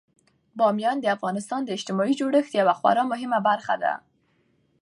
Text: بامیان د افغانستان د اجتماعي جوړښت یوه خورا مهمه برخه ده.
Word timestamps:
بامیان 0.57 0.97
د 1.01 1.05
افغانستان 1.15 1.61
د 1.63 1.69
اجتماعي 1.77 2.13
جوړښت 2.19 2.51
یوه 2.59 2.73
خورا 2.79 3.03
مهمه 3.11 3.39
برخه 3.49 3.75
ده. 3.83 3.93